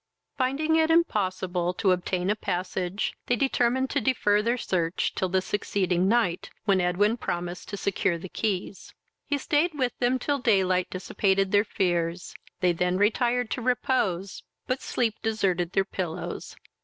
Finding 0.35 0.77
it 0.77 0.89
impossible 0.89 1.75
to 1.75 1.91
obtain 1.91 2.31
a 2.31 2.35
passage, 2.35 3.13
they 3.27 3.35
determined 3.35 3.91
to 3.91 4.01
defer 4.01 4.41
their 4.41 4.57
search 4.57 5.13
till 5.13 5.29
the 5.29 5.43
succeeding 5.43 6.07
night, 6.07 6.49
when 6.65 6.81
Edwin 6.81 7.17
promised 7.17 7.69
to 7.69 7.77
secure 7.77 8.17
the 8.17 8.27
keys. 8.27 8.95
He 9.27 9.37
stayed 9.37 9.75
with 9.77 9.93
them 9.99 10.17
till 10.17 10.39
daylight 10.39 10.89
dissipated 10.89 11.51
their 11.51 11.63
fears; 11.65 12.33
they 12.61 12.71
then 12.71 12.97
retired 12.97 13.51
to 13.51 13.61
repose; 13.61 14.41
but 14.65 14.81
sleep 14.81 15.17
deserted 15.21 15.73
their 15.73 15.85
pillows. 15.85 16.55